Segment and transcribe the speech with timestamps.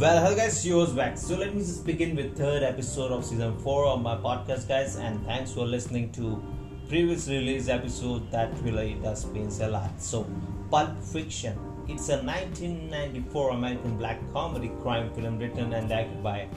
[0.00, 1.18] Well, hello guys, yours back.
[1.18, 4.96] So let me just begin with third episode of season four of my podcast, guys.
[4.96, 6.42] And thanks for listening to
[6.88, 10.00] previous release episode that really does means a lot.
[10.00, 10.26] So,
[10.70, 11.58] Pulp Fiction.
[11.86, 16.48] It's a 1994 American black comedy crime film written and directed by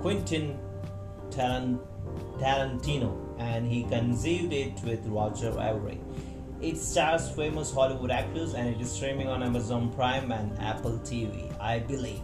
[0.00, 0.58] Quentin
[1.30, 6.00] Tarantino, and he conceived it with Roger Avary.
[6.60, 11.48] It stars famous Hollywood actors and it is streaming on Amazon Prime and Apple TV,
[11.60, 12.18] I believe.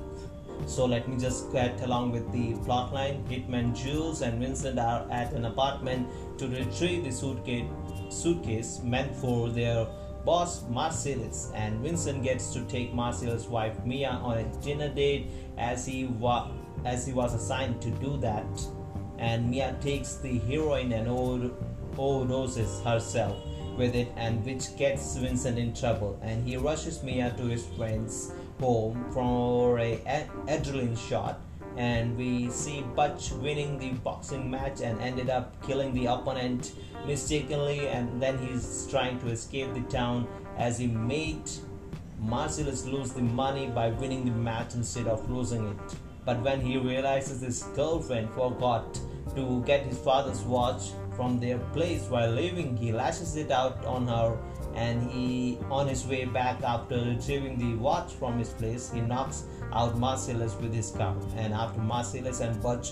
[0.67, 3.23] So let me just get along with the plotline.
[3.29, 6.09] Hitman Jules and Vincent are at an apartment
[6.39, 7.67] to retrieve the suitcase,
[8.09, 9.87] suitcase meant for their
[10.25, 15.29] boss Marsellus, and Vincent gets to take Marsellus' wife Mia on a dinner date
[15.59, 16.49] as he wa-
[16.85, 18.47] as he was assigned to do that.
[19.19, 23.37] And Mia takes the heroin and overdoses herself
[23.77, 26.19] with it, and which gets Vincent in trouble.
[26.23, 29.99] And he rushes Mia to his friends home for a
[30.49, 31.41] adrenaline shot
[31.77, 36.73] and we see Butch winning the boxing match and ended up killing the opponent
[37.07, 41.51] mistakenly and then he's trying to escape the town as he made
[42.23, 45.97] Marsellus lose the money by winning the match instead of losing it.
[46.25, 48.99] But when he realizes his girlfriend forgot
[49.35, 54.07] to get his father's watch from their place while leaving, he lashes it out on
[54.09, 54.37] her
[54.75, 59.45] and he on his way back after retrieving the watch from his place he knocks
[59.73, 62.91] out Marsellus with his car and after Marsellus and Butch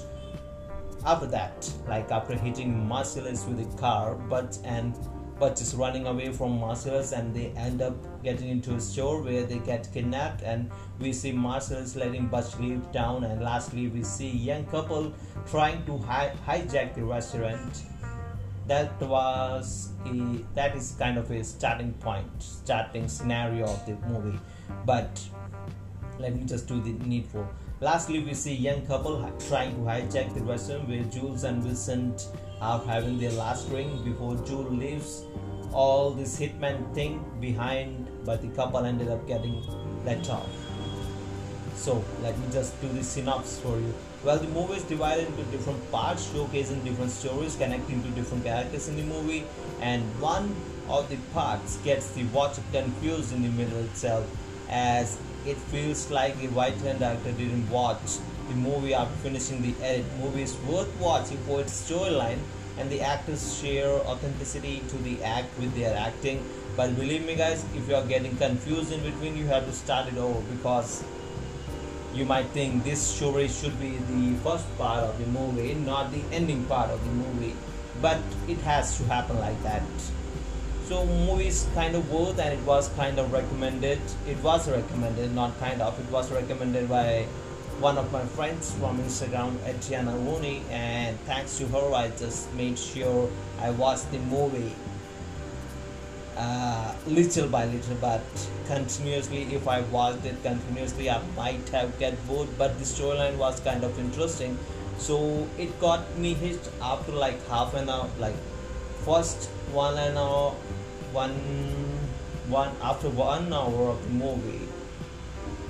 [1.05, 4.97] after that like after hitting Marsellus with the car Butch and
[5.43, 9.43] Butch is running away from Marsellus and they end up getting into a store where
[9.43, 10.43] they get kidnapped.
[10.43, 10.71] And
[11.01, 13.25] we see Marsellus letting Butch leave town.
[13.25, 15.13] And lastly we see young couple
[15.51, 17.83] trying to hi- hijack the restaurant
[18.67, 24.39] that was a, that is kind of a starting point starting scenario of the movie.
[24.87, 25.21] But
[26.19, 27.49] let me just do the needful.
[27.81, 32.29] Lastly we see young couple trying to hijack the restaurant where jules and vincent
[32.61, 35.25] are having their last drink before jules leaves.
[35.73, 39.63] All this hitman thing behind but the couple ended up getting
[40.05, 40.62] let off
[41.85, 43.95] so let me just do the synopsis for you
[44.25, 48.87] well, the movie is divided into different parts, showcasing different stories, connecting to different characters
[48.87, 49.45] in the movie,
[49.81, 50.55] and one
[50.89, 54.25] of the parts gets the watcher confused in the middle itself,
[54.71, 58.19] as it feels like the writer and director didn't watch
[58.49, 60.07] the movie after finishing the edit.
[60.21, 62.39] Movie is worth watching for its storyline
[62.79, 66.45] and the actors share authenticity to the act with their acting.
[66.77, 70.09] But believe me, guys, if you are getting confused in between, you have to start
[70.09, 71.03] it over because
[72.15, 76.23] you might think this story should be the first part of the movie, not the
[76.33, 77.55] ending part of the movie,
[78.01, 78.19] but
[78.49, 79.83] it has to happen like that.
[80.89, 84.01] So movie is kind of worth and it was kind of recommended.
[84.29, 85.99] It was recommended, not kind of.
[85.99, 87.27] It was recommended by
[87.81, 92.79] one of my friends from Instagram, Etiana Rooney, and thanks to her, I just made
[92.79, 93.31] sure
[93.61, 94.75] I watched the movie
[96.37, 98.23] uh, little by little but
[98.67, 103.61] continuously if i watched it continuously i might have get bored but the storyline was
[103.61, 104.59] kind of interesting.
[104.99, 108.35] So it got me hitched after like half an hour like
[109.05, 110.53] first one an hour
[111.13, 111.35] one
[112.49, 114.69] one after one hour of the movie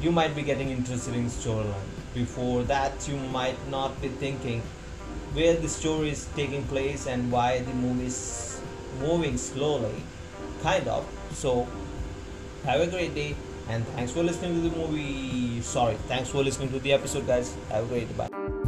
[0.02, 1.90] you might be getting interested in storyline.
[2.12, 4.60] Before that you might not be thinking
[5.32, 8.60] where the story is taking place and why the movie is
[9.00, 10.02] moving slowly
[10.62, 11.06] kind of.
[11.32, 11.66] So,
[12.64, 13.34] have a great day
[13.68, 15.60] and thanks for listening to the movie.
[15.62, 17.54] Sorry, thanks for listening to the episode, guys.
[17.70, 18.14] Have a great day.
[18.28, 18.61] Bye.